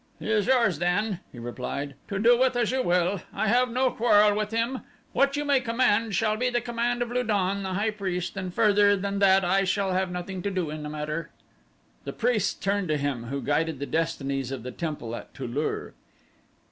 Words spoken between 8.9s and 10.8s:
than that I shall have nothing to do